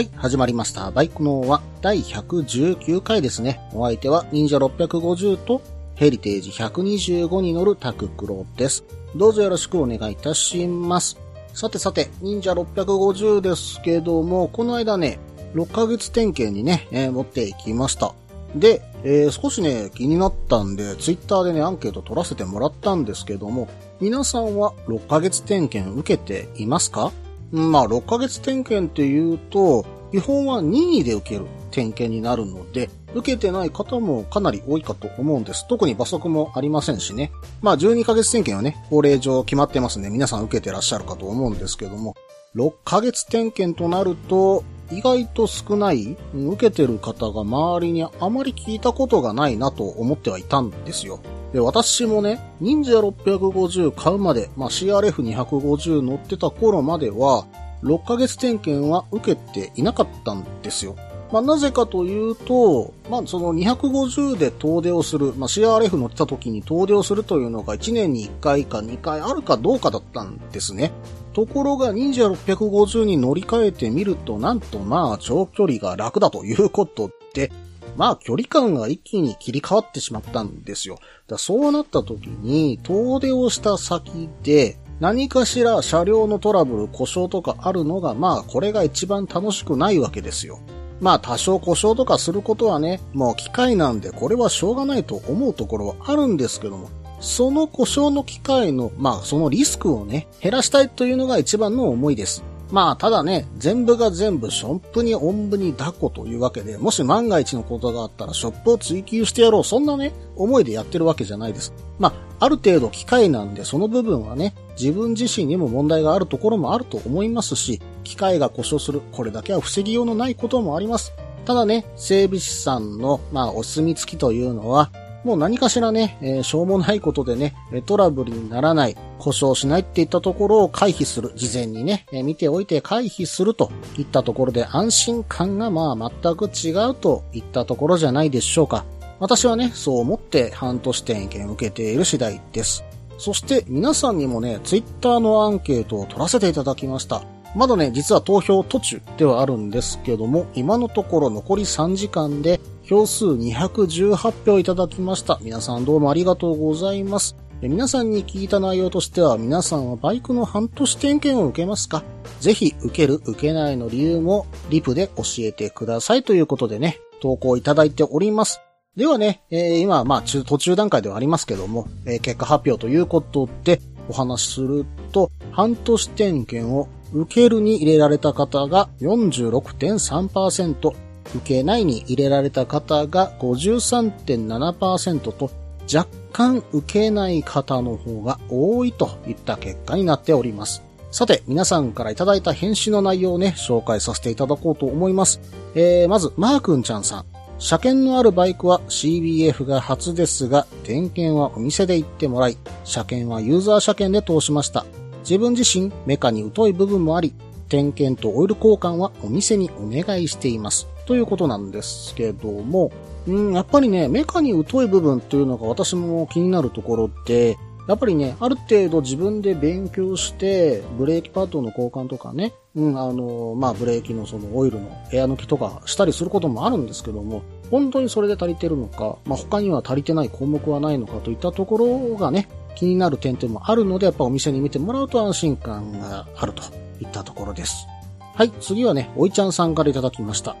[0.00, 0.90] はい、始まりました。
[0.90, 3.60] バイクノーは第119回ですね。
[3.74, 5.60] お相手は忍者650と
[5.94, 8.82] ヘリテージ125に乗るタククロです。
[9.14, 11.18] どうぞよろしくお願いいたします。
[11.52, 15.18] さてさて、忍者650ですけども、この間ね、
[15.52, 18.14] 6ヶ月点検にね、えー持っていきました。
[18.56, 23.68] で、えー少しね、気になったんで、ツイッターでね、アンケート取らせてもらったんですけども、
[24.00, 27.12] 皆さんは6ヶ月点検受けていますか？
[27.52, 35.66] まあ、6ヶ月点検って言うと、基本は任意で受ける点検になるので、受けてない方もかなり多いかと思うんです。
[35.68, 37.32] 特に罰則もありませんしね。
[37.60, 40.10] まあ、12ヶ月点検はね、法令上決まってますね。
[40.10, 42.14] 皆さん受けてらっしゃるかと思うんですけども、
[42.56, 51.20] 6ヶ月点検となると、意外と少ない、受けてる方が周りにあまり聞いたことがないなと思ってはいたんですよ。
[51.52, 57.46] で、私もね、忍者650買うまで、まあ、CRF250 乗ってた頃までは、
[57.82, 60.96] 6ヶ月点検は受けていなかったんですよ。
[61.32, 70.92] まあ、なぜかというと、まあ、その250で遠出をする、まあ、CRF 乗ってた時に遠出をするというのが1年に1回か2回あるかどうかだったんですね。
[71.32, 77.52] ところが、忍者650に乗り換えてみると、なんとまあ、長距離が楽だということで、
[78.00, 80.98] まあ、距離感が一気に切り替わってしまったんですよ。
[81.28, 90.60] だそうなった時に、遠出をした先で、何かしら車両のトラブル、故障とかあるのが、まあ、これが一番楽しくないわけですよ。
[91.02, 96.88] まあ、多少故障とかすることはね、もう機械なんで、これはしょうがないと思うところはあるんですけども、
[97.20, 102.42] その故障の機械の、まあ、そのリスクをね、減らしたいというのが一番の思いです。
[102.70, 111.72] まあ、ただね、全部が全部ショップにおんぶに抱っこというわけで、もし万が一のことがあったらショップを追求してやろう、そんなね、思いでやってるわけじゃないです。
[111.98, 121.12] まあ、ある程度機械なんで、その部分はね、自分自身にも問題があるところもあると思いますし、機械が故障する、これだけは防ぎようのないこともあります。
[121.44, 124.92] ただね、整備士さんの、まあ、お墨付きというのは、
[125.24, 127.54] もう何かしらね、えーしょうもないことでね、
[127.86, 138.84] トラブルにならない、故障しないっていったところを回避する、事前にね、えー見ておいて回避するといったところで安心感がまあ全く違うといったところじゃないでしょうか。
[139.18, 142.84] 私はね、そう思って半年点検を受けている次第です。
[143.18, 147.22] そして皆さんにもね、ツイッターのアンケートを取らせていただきました。
[147.54, 155.38] まだね、実は投票途中ではあるんですけども、今のところ残り3時間で票数218票いただきました。
[155.42, 157.36] 皆さんどうもありがとうございます。
[157.62, 162.02] 皆さんに聞いた内容としては、皆さんはバイクの半年点検を受けますか？
[162.40, 168.60] ぜひ、受ける、受けないの理由も、リプで教えてくださいということでね、投稿いただいております。
[168.96, 180.92] ではね、えー今、まあ、途中段階ではありますけども、えー結果発表ということで、お話しすると、半年点検を受けるに入れられた方が46.3%、
[181.34, 185.50] 受けないに入れられた方が53.7%と、
[185.92, 190.82] 若干受けない方の方が多いといった結果になっております。
[191.10, 195.40] さて、皆さんからいただいた返信の内容をね、紹介させていただこうと思います。
[195.74, 197.24] えー、まず、マーくんちゃんさん。
[197.58, 204.86] 車検のあるバイクは CBF が初ですが、点検はお店で行ってもらい、車検はユーザー車検で通しました。
[205.22, 207.34] 自分自身、メカに疎い部分もあり、
[207.70, 210.86] 点検とオイル交換はお店にお願いしています。
[211.06, 212.92] ということなんですけども、
[213.26, 217.56] うん、やっぱりね、メカに疎い部分っていうのが私も気になるところで、
[217.88, 236.62] やっぱりね、ある程度自分で勉強して、ブレーキパッドの交換とかね、うん、あの、まあ、ブレーキのそのオイルのエア抜きとかしたりすることもあるんですけども、本当にそれで足りてるのか、まあ、他には足りてない項目はないのかといったところがね、気になる点々もあるので、やっぱお店に見てもらうと安心感があると
[237.00, 237.86] いったところです。
[238.34, 240.56] はい、次はね、おいちゃんさんからいただきました。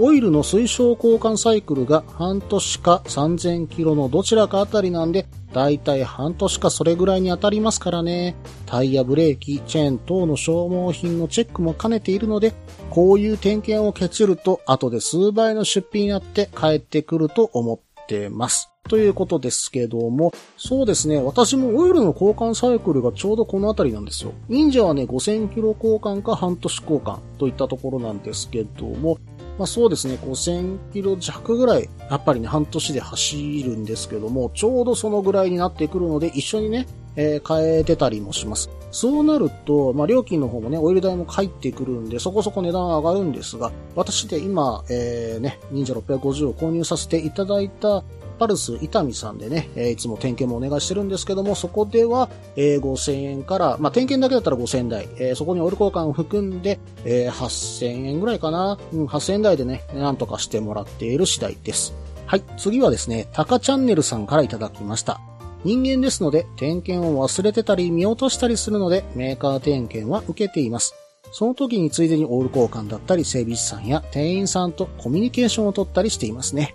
[0.00, 8.36] オイルの推奨交換サイクルが半年か3000キロのどちらかあたりなんで、だいたい半年かそれぐらいに当たりますからね。
[8.64, 12.54] タイヤ、ブレーキ、チェーン等の消耗品のチェックも兼ねているので、
[12.90, 18.70] こういう点検をケチると後で数倍の出費になって帰ってくると思っってます。
[18.88, 24.32] ということですけども、そうですね、私もオイルの交換サイクルがちょうどこの辺りなんですよ。
[24.48, 29.18] 忍者はね、5000キロ交換か半年交換といったところなんですけども、
[29.58, 38.70] まあそうですね、5000キロ弱ぐらい、やっぱりね、半年で走るんですけども、ちょうどそのぐらいになってくるので、一緒にね、えー、変えてたりもします。
[38.90, 48.02] そうなると、まあ、料金の方もね、オイル代も入ってくるんで、そこそこ値段は上がるんですが、私で今、えー、ね、忍者650を購入させていただいた
[48.38, 61.94] パルス伊丹さんでね、えー、いつも点検もお願いしてるんですけども、そこでは、えー、5000円から、まあ、点検だけだったら5000円台、えー、そこにオイル交換を含んで、えー、8000円ぐらいかな、うん、8000円台でね、なんとかしてもらっている次第です。
[62.26, 65.20] はい、次はですね、タカチャンネルさんからいただきました。
[65.64, 70.94] 人間ですので、点検を忘れてたり見落としたりするので、メーカー点検は受けています。
[71.32, 76.74] その時についでにオール交換だったり、整備士さんや店員さんとコミュニケーションを取ったりしていますね。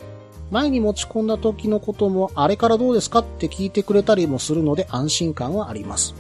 [0.52, 6.14] 前に持ち込んだ時のことも、あれからどうですかって聞いてくれたりもするので安心感はあります。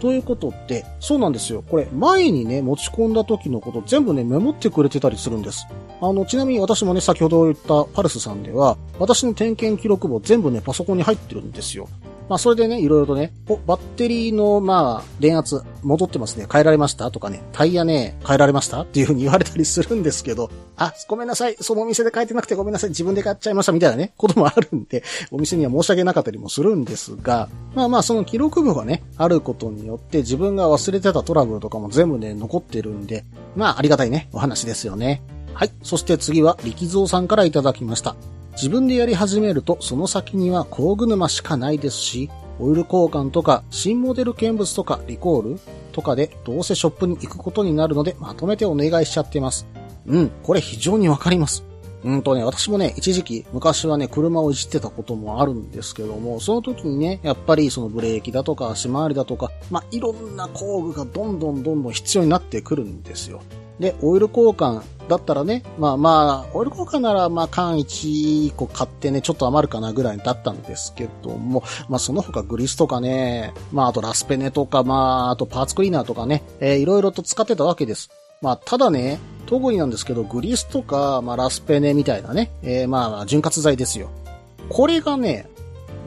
[0.00, 1.62] ということで、そうなんですよ。
[1.62, 5.66] これ、前にね、持ち込んだ時のこと全部ね、メモってくれてたりするんです。
[6.00, 11.88] あの、ちなみに私もね、先ほど言ったパルスさんでは、私の点検記録簿全部ね、パソコンに入ってるんですよ。
[12.30, 16.46] まあ、それでね、いろいろとね、お、バッテリーの、まあ、電圧、戻ってますね。
[16.50, 17.10] 変えられました？
[17.10, 18.82] とかね、タイヤね、変えられました？
[18.82, 21.56] っていう風に言われたりするんですけど、あ、ごめんなさい。
[21.60, 22.90] そのお店で変えてなくてごめんなさい。
[22.90, 33.24] 自分で買っちゃいましたみたいなね、こともあるんで、お店には申し訳なかったりもするんですが、まあまあ、その記録簿がね、あることによって自分が忘れてたトラブルとかも全部ね、残ってるんで、
[33.56, 35.20] まあ、ありがたいね、お話ですよね。
[35.52, 35.72] はい。
[35.82, 38.14] そして次は、力蔵さんからいただきました。
[38.52, 45.60] 自分でやり始めると、その先には工具沼しかないですし、オイル交換とか、新モデル見物とか、リコール
[45.92, 49.66] とかで、どうせショップに行くことになるので、まとめてお願いしちゃってます。
[50.06, 51.64] うん、これ非常にわかります。
[52.02, 63.42] うんとね、私もね、一時期、昔はね、車をいじってたこともあるんですけども、その時にね、やっぱりそのブレーキだとか、足回りだとか、まあ、いろんな工具がどんどんどんどん必要になってくるんですよ。
[63.80, 78.10] で、オイル交換だったらね、まあまあ、オイル交換ならまあ缶1個買ってね、ちょっと余るかなぐらいだったんですけども、まあその他グリスとかね、まああとラスペネとか、まああとパーツクリーナーとかね、えー、いろいろと使ってたわけです。
[78.42, 84.10] まあただね、特になんですけど、グリスとか、まあラスペネみたいなね、えー、まあ潤滑剤ですよ。
[84.68, 85.48] これがね、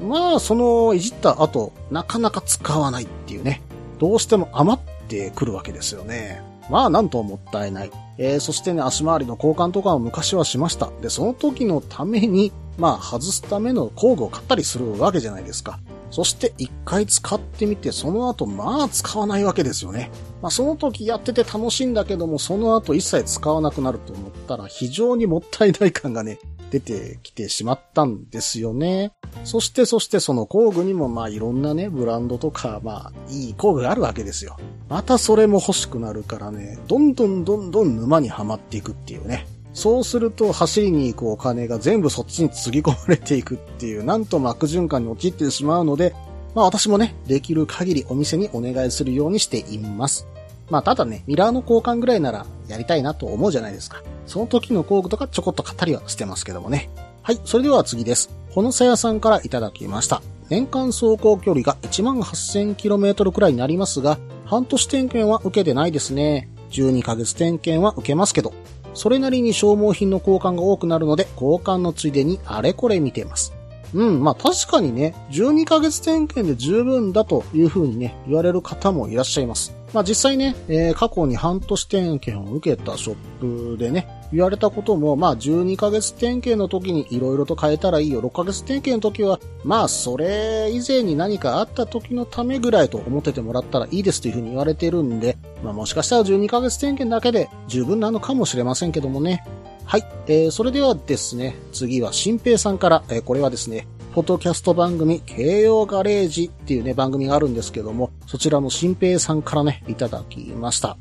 [0.08, 3.64] まあそのいじった後、なかなか使わないっていうね、
[3.98, 6.52] どうしても余ってくるわけですよね。
[6.69, 7.92] まあなんともったいない。
[8.18, 10.92] えー、そしてね、足回りの交換とかを昔はしました。
[11.01, 15.80] で、その時のために、まあ外すための工具を買ったりするわけじゃないですか。
[16.10, 20.12] そして一回使ってみて、その後まあ使わないわけですよね。
[20.42, 26.39] まあその時やってて楽しいんだけども、その後一切使わなくなると思ったら非常にもったいない感がね、
[26.74, 29.12] 出てきてしまったんですよね。
[29.44, 34.58] そしてそしてその工具にもまあいろんなね、ブランドとかまあいい工具があるわけですよ。
[34.90, 39.46] またそれも欲しくなるからね、どんどんどんどん沼にはまっていくっていうね。
[39.75, 46.16] そうすると走りに行くお金が全部そっちにつぎ込まれていくっていう、なんと悪循環に陥ってしまうので、
[46.56, 50.28] まあ私もね、できる限りお店にお願いするようにしています。
[50.74, 54.02] まあただね、ミラーの交換ぐらいならやりたいなと思うじゃないですか。
[54.25, 56.90] その時の工具とかちょこっと買ったりはしてますけどもね。
[57.22, 58.36] はい、それでは次です。
[58.50, 60.24] ほのさやさんからいただきました。
[60.50, 66.50] 年間走行距離が 18,000km くらいになりますが、半年点検は受けてないですね。
[66.72, 68.51] 12ヶ月点検は受けますけど、
[68.96, 73.53] それなりに消耗品の交換が多くなるので、交換のついでにあれこれ見てます。
[73.94, 79.83] うん、まあ確かにね、12ヶ月点検で十分だという風にね、言われる方もいらっしゃいます。
[79.93, 88.21] まあ実際ね、えー、過去に半年点検を受けたショップでね、言われたことも、まあ12ヶ月点検の時に色々と変えたらいいよ。
[88.21, 99.45] 6ヶ月点検の時は、まあそれ以前に何かあった時のためぐらいと思っててもらったらいいですというふうに言われてるんで、まあもしかしたら12ヶ月点検だけで十分なのかもしれませんけどもね。
[99.85, 100.07] はい。
[100.27, 110.98] えー、それではですね、次は新平さんから、えー、これはですね、ポッドキャスト番組、慶応ガレージっていうね、番組があるんですけども、そちらの新平さんからね、いただきました。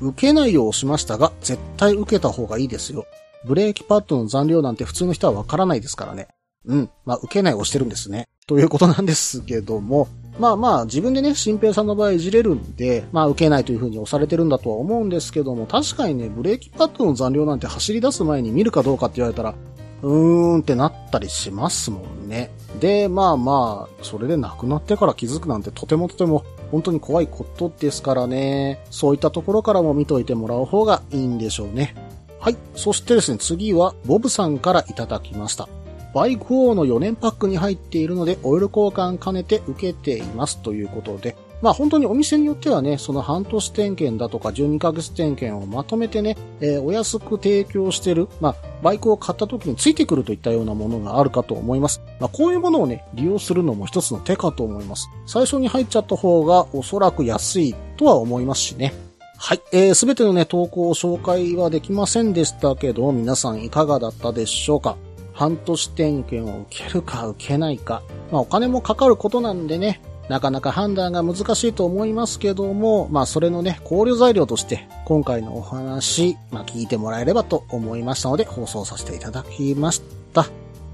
[0.00, 3.06] 受けないようしましたが、絶対受けた方がいいですよ。
[3.46, 6.26] ブレーキパッドの残量なんて普通の人はわからないですからね。
[6.66, 6.90] うん。
[7.04, 8.26] まあ、受けないをしてるんですね。
[8.48, 10.08] ということなんですけども、
[10.40, 19.54] まあまあ、自分でね、新平さんの場合いじれるんで、まあ、受けないというふうに押されてるんだとは思うんですけども、確かにね、ブレーキパッドの残量なんて走り出す前に見るかどうかって言われたら、
[20.02, 22.50] うーんってなったりしますもんね。
[22.80, 28.84] で、まあまあ、それで亡くなってから気づくなんてとてもとても本当に怖いことですからね。
[28.90, 31.94] そういったところからも見といてもらう方がいいんでしょうね。
[32.40, 32.56] はい。
[32.76, 35.68] そしてですね、次は、ボブさんからいただきました。
[36.14, 52.00] バイク王の4年パックに入っているので、オイル交換兼ねて受けていますということで、まあ本当にお店によってはね、その半年点検だとか12ヶ月点検をまとめてね、えー、お安く提供してる、まあバイクを買った時についてくるといったようなものがあるかと思います。
[52.20, 55.08] まあこういうものをね、利用するのも一つの手かと思います。
[55.26, 58.94] 最初に入っちゃった方がおそらく安いとは思いますしね。
[59.36, 59.60] はい。
[59.72, 64.96] えー、すべてのね、投稿を紹介はできませんでしたけど、皆さんいかがだったでしょうか？
[65.32, 68.02] 半年点検を受けるか受けないか。
[68.32, 80.02] まあお金もかかることなんでね、なかなか判断が難しいと思いますけども、まあそれのね、考慮材料として今回のお話、まあ聞いてもらえればと思いましたので放送させていただきまし
[80.34, 80.46] た。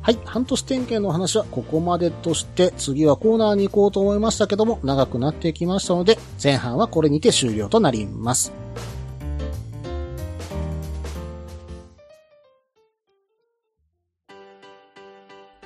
[0.03, 8.53] はい、半年点検の話はここまでとして、次はコーナーに行こうと思いましたけども、長くなってきましたので、前半はこれにて終了となります。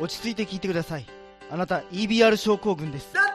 [0.00, 1.06] 落ち着いて聞いてください。
[1.50, 3.27] あなた EBR 症候群です。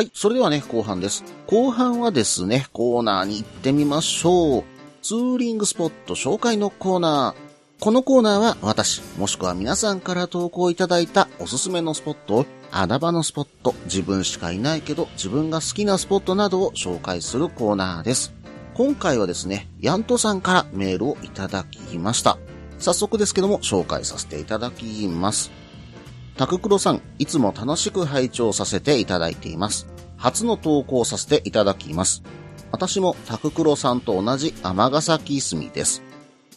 [0.00, 1.22] はい、それではね、後半です。
[1.46, 4.64] 後半はですね、コーナーに行ってみましょう。
[5.02, 7.84] ツーリングスポット紹介のコーナー。
[7.84, 18.32] このコーナーは私、もしくは皆さんから投稿いただいたおすすめのスポットを、穴場のスポット、自分しかいないけど自分が好きなスポットなどを紹介するコーナーです。
[18.72, 22.38] 今回はですね、ヤントさんからメールをいただきました。
[22.78, 25.59] 早速ですけども紹介させていただきます。
[26.40, 29.86] タククロさん、いつも楽しく拝聴させていただいています。
[30.16, 32.22] 初の投稿させていただきます。
[32.72, 36.00] 私もタククロさんと同じ尼崎住です。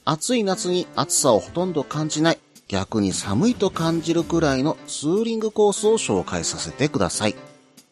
[0.06, 7.36] 暑い夏に暑さをほとんど感じない、逆に寒いと感じるくらいのツーリングコースを紹介させてください。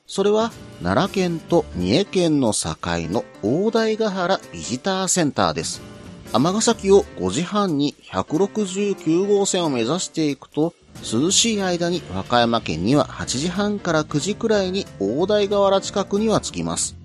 [0.07, 5.81] それは奈良県と三重県の境の大台ヶ原ビジターセンターです。
[6.31, 16.95] 尼崎を5時半に169号線を目指していくと、涼しい間に和歌山県には8時半から9時くらいに大台河原近くには着きます。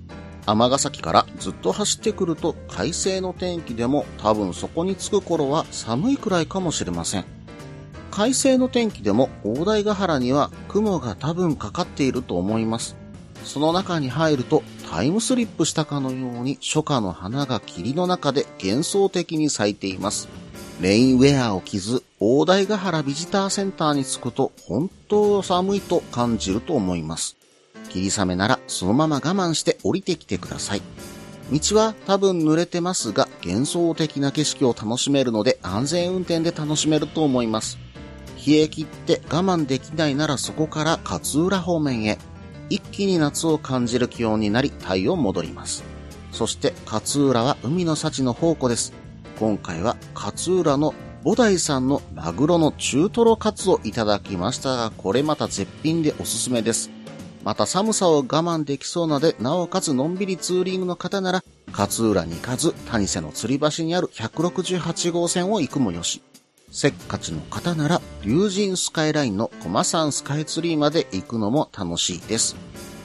[0.46, 7.24] 尼崎からずっと走ってくると快晴の天気でも多分そこに着く頃は寒いくらいかもしれません。
[8.10, 12.96] 快晴の天気でも大台ヶ原には雲が多分かかっていると思います。
[13.44, 20.28] その中に入るとタイムスリップしたかのように初夏の花が霧の中で幻想的に咲いています。
[20.80, 27.37] レインウェアを着ず、大台ヶ原ビジターセンターに着くと本当寒いと感じると思います。
[27.88, 30.83] 霧雨ならそのまま我慢して降りてきてください。
[31.50, 37.78] 道は多分濡れてますが幻想的な景色を楽しめるので安全運転で楽しめると思います。
[38.47, 42.18] 冷え切って我慢できないならそこから勝浦方面へ。
[42.68, 45.85] 一気に夏を感じる気温になり体温戻ります。
[46.33, 49.05] そして勝浦は海の幸の宝庫です。
[49.38, 56.90] 今回は勝浦の菩提さんのマグロの中トロカツをいただきましたが、これまた絶品でおすすめです。
[57.44, 66.22] また寒さを我慢できそうなので、なおかつのんびりツーリングの方なら、勝浦に行かず、谷瀬の吊り橋にある168号線を行くもよし。
[66.70, 72.56] せっかちの方なら、竜神スカイラインの駒山スカイツリーまで行くのも楽しいです。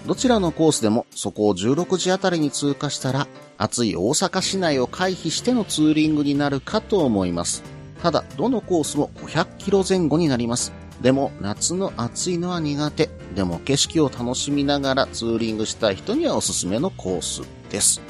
[0.05, 3.27] どちらのコースでもそこを16時あたりに通過したら、
[3.57, 7.63] 暑い大阪市内を回避してのツーリングになるかと思います。
[8.01, 10.73] ただ、どのコースも500キロ前後になります。
[11.01, 13.09] でも、夏の暑いのは苦手。
[13.35, 18.01] でも、景色を楽しみながらツーリングしたい人にはおすすめのコースです。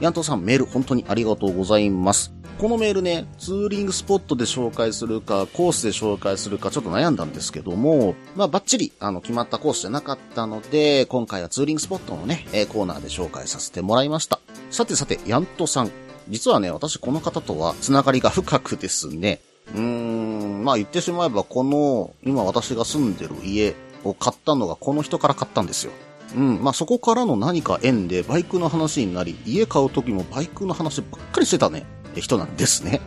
[0.00, 2.32] ヤントさん、メール本当にありがとうございます。
[2.58, 14.38] このメールね、ツーリングスポットで紹介するか、コースで紹介するか、ちょっと悩んだんですけども、まあ、バッチリ、あの、決まったコースじゃなかったので、今回はツーリングスポットのね、えコーナーで紹介させてもらいました。
[14.70, 15.90] さてさて、ヤントさん。
[16.28, 19.40] 実はね、私この方とはつながりが深くですね。
[19.74, 25.92] うーん、まあ言ってしまえば、この、今私が住んでる家を買ったのがこの人から買ったんですよ。
[26.34, 31.84] うん、まあそこからの何か縁でバイクの話になり、家買う時もバイクの話ばっかりしてたね。
[32.20, 33.00] 人なんですね。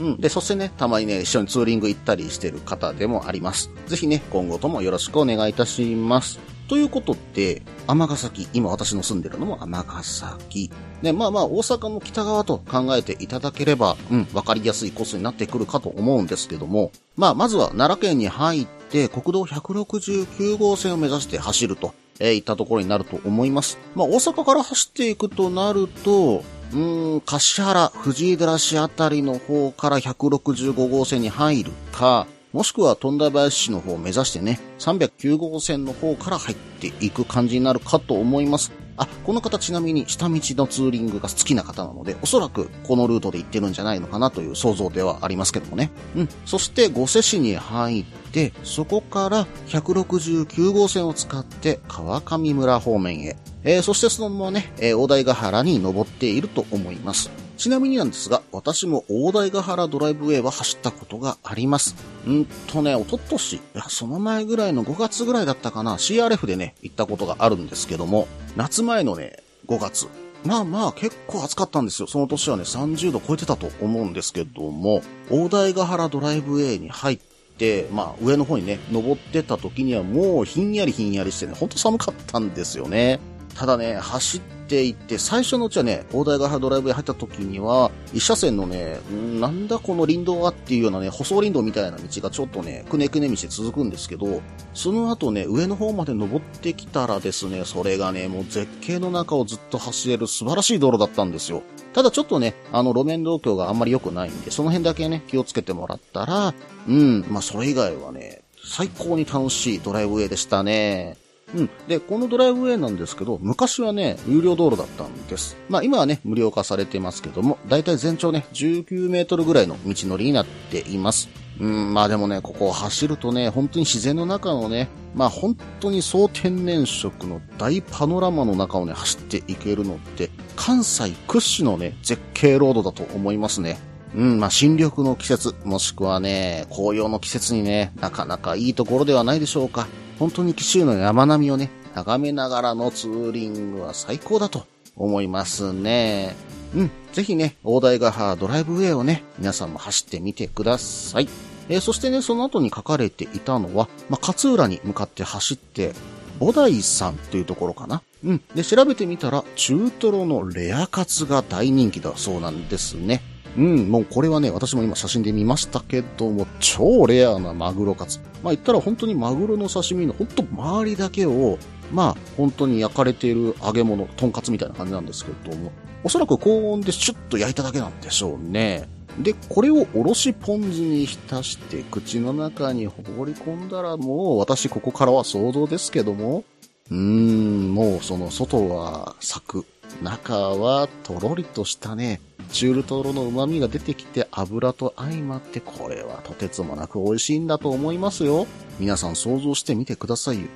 [0.00, 0.16] うん。
[0.18, 3.70] で、そしてね、たまにね、一緒にツーリング行ったりしてる方でもあります。
[3.86, 6.38] ぜひね、今後ともよろしくお願いいたします。
[6.68, 10.70] ということって、尼崎、今私の住んでるのも尼崎。
[11.02, 23.78] ね、まあまあ、大阪の北側と考えていただければ、うん、わかりやすいコースになってくるかと思うんですけども、まあ、まずは奈良県に入って、国道169号線を目指して走ると、えーいったところになると思います。
[23.94, 26.42] まあ、大阪から走っていくとなると、
[26.72, 38.72] うーん、柏原、藤井寺市あたりの方から165号線に入るか、もしくは富田林市の方を目指してね、309号線の方から入っていく感じになるかと思います。
[38.96, 45.90] あ、この方ちなみに下道のツーリングが好きな方なので、おそらくこのルートで行ってるんじゃないのかなという想像ではありますけどもね。
[46.14, 46.28] うん。
[46.46, 53.36] そして、五瀬市に入って、そこから169号線を使って川上村方面へ。
[53.64, 57.30] えーそしてそのままね、えー大台ヶ原に登っていると思います。
[57.56, 61.94] ちなみになんですが、私も大台ヶ原ドライブウェイは走ったことがあります。
[62.26, 70.08] うんとね、一昨年いや、その前ぐらいの5月ぐらいだったかな、CRF でね、行ったことがあるんですけども、夏前のね、5月。
[70.44, 72.08] まあまあ結構暑かったんですよ。
[72.08, 77.18] その年はね、30度超えてたと思うんですけども、大台ヶ原ドライブウェイに入っ
[77.56, 83.20] て、まあ上の方にね、登ってた時にはもうひんやりひんやりしてね、ほんと寒かったんですよね。
[83.54, 88.98] ただね、走っていって、最初のうちはね、大台ヶ原ドライブへ入った時には、一車線のね、
[89.38, 94.42] なんだこの林道はっていうようなね、舗装林道みたいな道がちょっとね、くねくね道で続くんですけど、
[94.72, 101.62] その後ね、上の方まで登ってきたらですね、それがね、もう絶景の中をずっと走れる素晴らしい道路だったんですよ。
[101.92, 106.54] ただちょっとね、あの路面動況があんまり良くないんで、その辺だけね、気をつけてもらったら、
[106.88, 111.16] うん、まあそれ以外はね、最高に楽しいドライブウェイでしたね。
[111.54, 111.70] うん。
[111.88, 115.56] で、このドライブウェイなんですけど、昔はね、有料道路だったんです。
[115.68, 121.28] まあ今はね、無料化されてますけども、だいたい全長ね、19メートルぐらいの道のりになっています。
[121.60, 133.78] うん、まあでもね、ここを走るとね、本当に自然の中のね、まあ本当に総天然色の大パノラマの中をね、走っていけるのって、関西屈指のね、絶景ロードだと思いますね。
[134.14, 139.88] うん、まあ、新緑の季節、もしくはね、紅葉の季節にね、なかなかいいところではないでしょうか。
[140.18, 146.34] 本当に紀州の山並みをね、眺めながらのツーリングは最高だと思いますね。
[146.74, 151.28] うん、ぜひね、大台ヶ原ドライブウェイをね、皆さんも走ってみてください。
[151.68, 155.94] えーそしてね、その後に書かれていたのは、まあ、勝浦に向かって走って、
[156.40, 158.02] 菩提さんっていうところかな。
[158.24, 158.42] うん。
[158.54, 163.22] で、調べてみたら、中トロのレアカツが大人気だそうなんですね。
[163.56, 168.18] うん、もうこれはね、私も今写真で見ましたけども、超レアなマグロカツ。
[168.42, 171.58] まあ言ったら本当にマグロの刺身の本当周りだけを、
[171.92, 175.70] まあ本当に焼かれている揚げ物、トンカツみたいな感じなんですけども、
[176.02, 178.88] おそらく高温でシュッと焼いただけなんでしょうね。
[179.18, 186.42] で、これをおろしポン酢に浸して口の中に放り込んだらもう私ここからは想像ですけども、
[186.90, 189.64] うーん、もうその外はサク、
[190.02, 192.20] 中はとろりとしたね、
[192.52, 198.46] 中トロの旨味が出てきて油と相まってこれはとてつもなく美味しいんだと思いますよ。
[198.78, 200.48] 皆さん想像してみてくださいよ。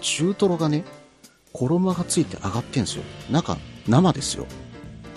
[0.00, 0.84] 中トロがね、
[1.52, 3.04] 衣がついて上がってんすよ。
[3.30, 3.56] 中、
[3.88, 4.46] 生ですよ。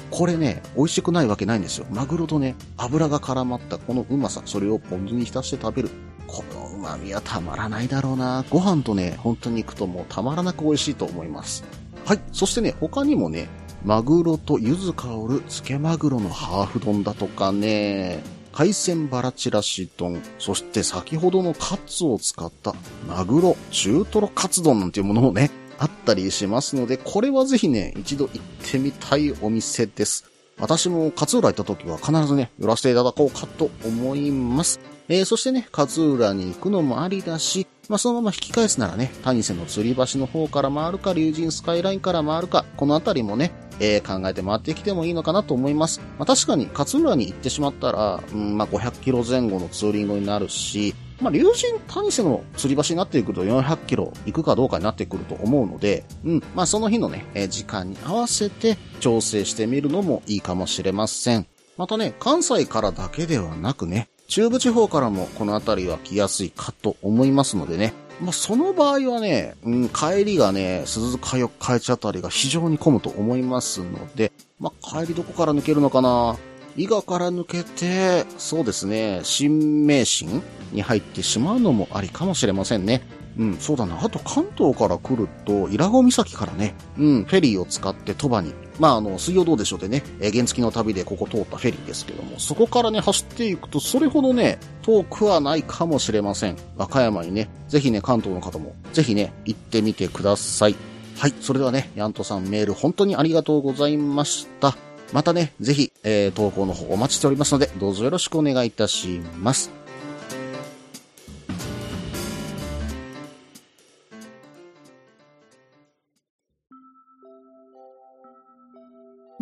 [0.09, 1.87] これね、美味しくないわけないんですよ。
[1.89, 5.89] マグロとね、油が絡まったこのうまさ、それをポン酢に浸して食べる。
[6.27, 8.45] この旨味はたまらないだろうな。
[8.49, 11.63] ご飯とね、本当に行くともうたまらなく美味しいと思います。
[12.05, 12.19] はい。
[12.31, 13.47] そしてね、他にもね、
[13.85, 22.73] マグロと柚子香る漬けマグロのハーフ丼だとかね、海鮮バラチラシ丼、そして先ほどのカツを使った
[23.07, 28.41] マグロ中トロカツ丼なんていうものもね、あったりしますので、これはぜひね、一度行っ
[28.71, 30.31] てみたいお店です。
[30.59, 34.79] 私も勝浦行った時は必ずね、寄らせていただこうかと思います。
[35.09, 45.99] えー、そしてね、勝浦に行くのもありだし、まあ、そのまま引き返すならね、谷瀬の吊り橋の方から回るか、竜神スカイラインから回るか、このあたりもね、えー考えて回ってきてもいいのかなと思います。
[46.17, 61.47] まあ、確かに勝浦に行ってしまったら、うん、まあ、500キロ前後のツーリングになるし、まあ、竜神谷瀬の吊り橋になってくると400キロ行くかどうかになってくると思うので、うん、まあ、その日のね、えー時間に合わせて調整してみるのもいいかもしれません。
[61.77, 76.37] またね、関西からだけではなくね、中部地方からもこの辺りは来やすいかと思いますのでね、まあ、その場合はね、うん、帰りがね、鈴鹿四日市あたりが非常に混むと思いますので、まあ、帰りどこから抜けるのかな？
[76.75, 83.01] 伊賀から抜けて、そうですね、新名神に入ってしまうのもありかもしれませんね。
[83.37, 84.03] うん、そうだな。
[84.03, 96.57] あと関東から来ると、伊良湖岬からね、うん、フェリーを使って鳥羽に、まあ、あの、水曜どうでしょうでね、えー原付の旅でここ通ったフェリーですけども、そこからね、走っていくと、それほどね、遠くはないかもしれません。
[96.75, 100.75] 和歌山にね、ぜひね、関東の方も、ぜひね、行ってみてください。
[101.17, 101.33] はい。
[101.39, 104.75] それではね、ヤントさんメール本当にありがとうございました。
[105.11, 109.82] またね、ぜひ、えー、投稿の方お待ちしておりますので、どうぞよろしくお願いいたします。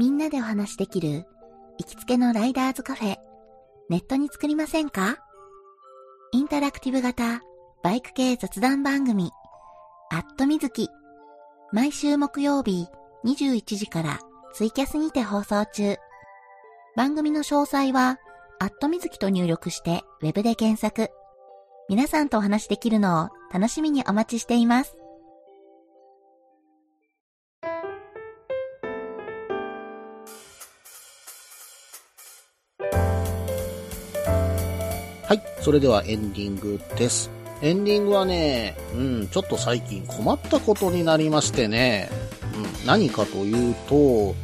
[0.01, 1.27] みんなでお話しできる
[1.77, 3.17] 行きつけのライダーズカフェ、
[3.87, 5.17] ネットに作りませんか？
[6.31, 7.43] インタラクティブ型
[7.83, 9.29] バイク系雑談番組、
[10.09, 10.89] アットみずき。
[11.71, 12.87] 毎週木曜日
[13.25, 14.19] 21時から
[14.55, 15.97] ツイキャスにて放送中。
[16.95, 18.17] 番組の詳細は、
[18.59, 21.11] アットみずきと入力してウェブで検索。
[21.89, 24.97] 皆さんとお話しできるのを楽しみにお待ちしています。
[35.61, 37.29] それではエンディングです。
[37.61, 42.09] エンディングはね、うん、ちょっと最近困ったことになりましてね、
[42.81, 44.35] うん、何かというと、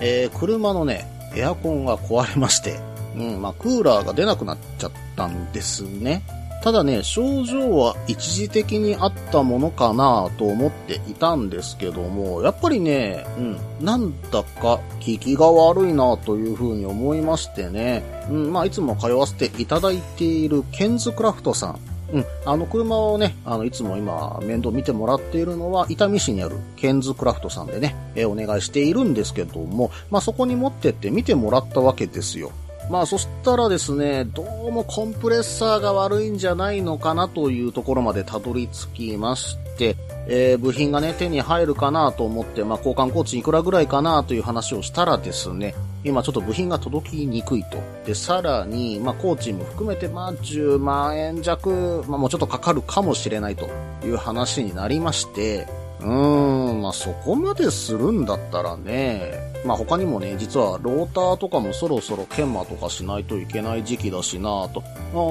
[0.00, 1.06] えー、車のね、
[1.36, 2.80] エアコンが壊れまして、
[3.16, 6.22] うん、まあ、クーラーが出なくなっちゃったんですね。
[6.64, 13.40] ただね、症状は一時的にあったものかなと思っていたんですけども、やっぱりね、う
[13.82, 21.80] ん、なんだか効きが悪いなというふうに思いましてね、うん、まあいつも通わせていただいているケンズクラフトさん、
[22.14, 32.52] うん、あの車をね、あの、いつも今面倒見てもらっているのは、伊丹市にあるケンズクラフトさんでね、えーお願いしているんですけども、まあそこに持ってって見てもらったわけですよ。
[32.90, 39.96] まあそしたらですね、どうもコンプレッサーが悪いんじゃないのかなというところまでたどり着きまして、
[40.28, 47.78] えー部品がね、手に入るかなと思って、まあ交換工賃いくらぐらいかなという話をしたらですね、今ちょっと部品が届きにくいと。
[48.06, 53.68] で、さらに、まあ工賃も含めて、まあ10万円弱、まあもうちょっとかかるかもしれないと
[54.04, 55.66] いう話になりまして、
[56.00, 64.82] うーん、まあそこまでするんだったらね、まあ他にもね、実はローターとかもそろそろ研磨とかしないといけない時期だしなぁと。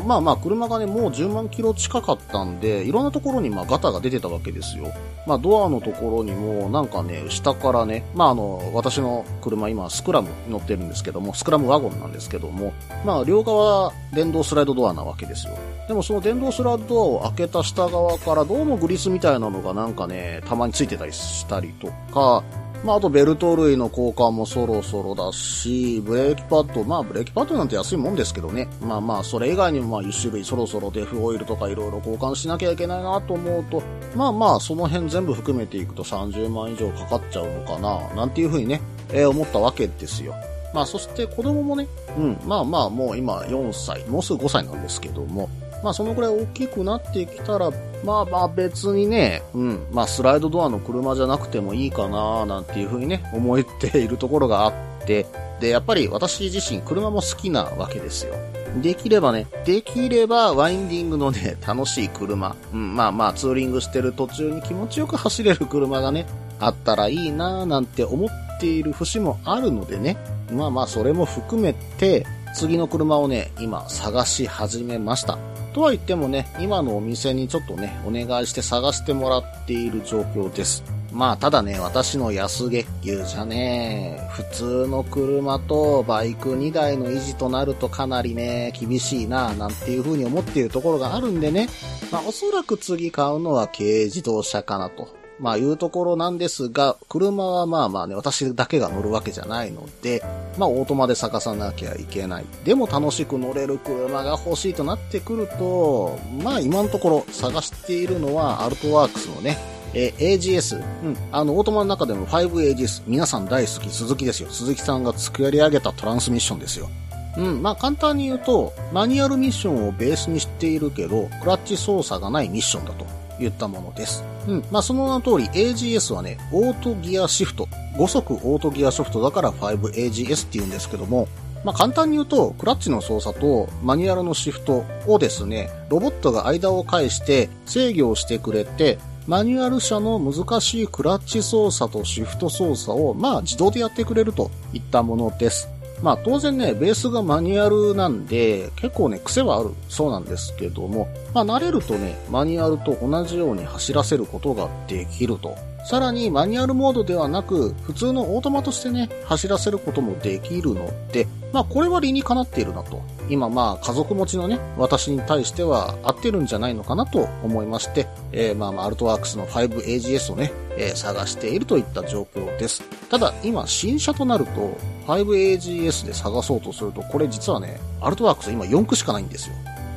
[0.07, 4.91] まあまあ車がね、もう10万キロ近かったんで、いろんなところにまあガタが出てたわけですよ。
[5.27, 12.73] まあドアのところにもなんかね、下からね、まああの、私の車今スクラム乗ってるんですけども、スクラムワゴンなんですけども、
[13.05, 15.53] まあ両側電動スライドドアなわけですよ。
[15.87, 22.43] でもその電動スライドドアを開けた下側からどうもグリスみたいなのがなんかね、たまについてたりしたりとか、
[22.83, 28.67] まあ、あとベルト類の交換もそろそろだし、ブレーキパッド、まあブレーキパッドなんて安いもんですけどね。
[28.81, 33.81] まあまあ、それ以外にもまあ一種類そろそろデフオイルとかいろいろ交換しなきゃいけないなと思うと、
[34.15, 40.35] まあまあ、その辺全部含めていくと30万以上かかっちゃうのかな、なんていうふうにね、えー思ったわけですよ。
[40.73, 45.49] まあそして子供もね、うん、まあまあもう今4歳、もうすぐ5歳なんですけども、
[45.83, 47.71] まあそのぐらい大きくなってきたら、
[48.03, 54.73] まあまあ別にね、うん、まあスライドドアの車じゃなくてもいいかななんていうふうにね、思っているところがあっ
[55.05, 55.25] て、
[55.59, 58.33] で、やっぱり私自身車も好きなわけですよ。
[58.81, 66.25] できればね、できればワインディングのね、 楽しい車、うん、まあまあツーリングしてる途中に気持ちよく走れる車がね、
[66.59, 70.17] あったらいいなぁなんて思っている節もあるのでね、
[70.51, 75.37] まあまあそれも含めて、次の車をね、今探し始めました。
[75.73, 80.83] とは言ってもね、今のお店にちょっとね、お願いして探してもらっている状況です。
[81.11, 91.69] まあ、ただね、私の安月給じゃね、普通の車とバイク2台の維持となるとかなりね、厳しいな、なんていう風に思っているところがあるんでね、
[92.11, 95.22] まあ、おそらく次買うのは軽自動車かなと。
[95.39, 100.23] まあいうところなんですが、車はまあまあね、私だけが乗るわけじゃないので、
[100.57, 102.45] まあオートマで探さなきゃいけない。
[102.63, 109.57] でも楽しく乗れる車が欲しいとなってくると、まあ今のところ探しているのはアルトワークスのね、
[109.93, 110.77] えー AGS。
[110.77, 111.17] うん。
[111.31, 113.03] あの、オートマの中でも 5AGS。
[113.05, 114.49] 皆さん大好き、鈴木ですよ。
[114.49, 116.89] 鈴木さんが作り上げたトランスミッションですよ。
[117.37, 117.61] うん。
[117.61, 123.22] まあ簡単に言うと、マニュアルミッションをベースにしているけど、クラッチ操作がないミッションだと。
[123.43, 124.23] 言ったものです。
[124.47, 124.63] うん。
[124.71, 127.67] まあ、その名の通り AGS はね、オートギアシフト。
[127.97, 131.27] 5速オートギアシフトだから 5AGS って言うんですけども、
[131.63, 145.69] まあ、簡単に言うと、クラッチの操作とマニュアルのシフトをですね、ロボットが間を介して制御をしてくれて、マニュアル車の難しいクラッチ操作とシフト操作を、まあ、自動でやってくれるといったものです。
[146.03, 155.55] まあ当然ね、ベースがマニュアルなんで、結構ね、癖はあるそうなんですけども、まあ慣れるとね、マニュアルと同じように走らせることができると。
[155.83, 163.01] さらにマニュアルモードではなく、普通のオートマとしてね、走らせることもできるので、まあこれは理にかなっているなと。
[163.29, 172.81] 今まあ家族持ちのね、私に対しては合ってるんじゃないのかなと思いまして、えー、まあアルトワークスの 5AGS をね、えー探しているといった状況です。
[173.09, 179.55] ただ今新車となると 5AGS で探そうとするとこれ実はね、アルトワークス今4区しかないんですよ。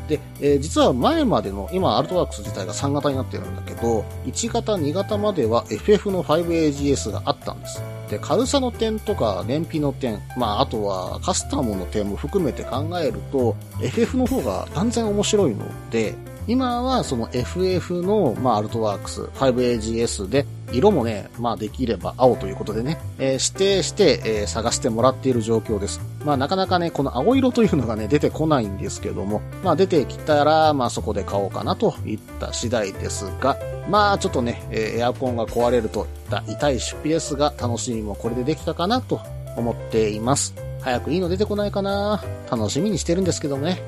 [0.08, 7.82] で、えー実は前までの、今、アルトワークス自体が3型になってるんだけど、1型、2型までは FF の 5AGS があったんです。
[8.10, 16.14] で、軽さの点とか燃費の点、まあ、あとはカスタムの点も含めて考えると、FF の方が断然面白いので、
[16.46, 26.00] 今はその FF の、まあ、アルトワークス 5AGS で、色もね、まあできれば青ということでね、えー指定して、えー探してもらっている状況です。
[26.24, 33.56] まあなかなかね、この青色というのがね、出てこないんですけども、まあ出てきたら、まあそこで買おうかなといった次第ですが、
[33.88, 39.20] まあちょっとね、えエアコンが壊れるといった痛い出費ですが、楽しみもこれでできたかなと
[39.56, 40.54] 思っています。
[40.80, 43.82] 早くいいの出てこないかな楽しみにしてるんですけどもね。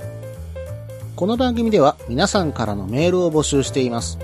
[1.15, 4.19] この番組では皆さんからのメールを募集しています。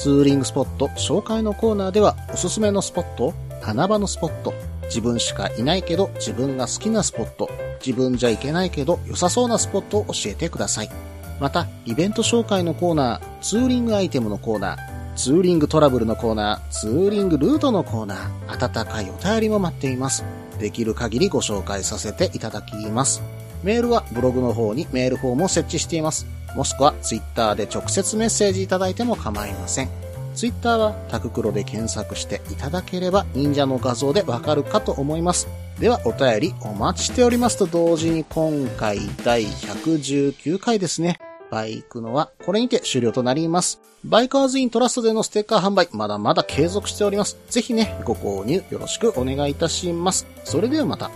[0.00, 7.50] ツーリングスポット紹介のコーナーではおすすめのスポット、穴場のスポット、自分しかいないけど自分が好きなスポット、
[7.84, 10.90] 自分じゃいけないけど良さそうなスポットを教えてください。
[11.38, 20.24] また、イベント紹介のコーナー、ツーリングアイテムのコーナー、ツーリングトラブルのコーナー、ツーリングルートのコーナー、温かいお便りも待っています。
[20.58, 23.22] できる限りご紹介させていただきます。
[23.62, 26.26] メールはブログの方にメールフォームを設置しています。
[26.54, 29.88] もしくはツイッターで直接メッセージいただいても構いません。
[30.34, 35.48] ツイッターはタククロで検索していただければ忍者の画像でわかるかと思います。
[35.78, 41.18] ではお便りお待ちしておりますと同時に今回第119回ですね。
[41.50, 43.80] バイクのはこれにて終了となります。
[44.04, 47.36] バイカーズイントラストでのステッカー販売まだまだ継続しております。
[47.50, 50.26] ぜひね、ご購入よろしくお願いいたします。
[50.44, 51.10] それではまた。